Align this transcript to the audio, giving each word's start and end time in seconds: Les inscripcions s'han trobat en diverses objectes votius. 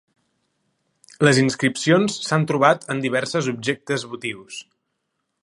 Les 1.27 1.41
inscripcions 1.41 2.17
s'han 2.29 2.47
trobat 2.53 2.89
en 2.95 3.05
diverses 3.05 3.51
objectes 3.53 4.09
votius. 4.15 4.59